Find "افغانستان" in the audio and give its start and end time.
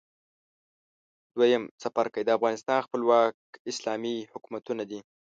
2.37-2.79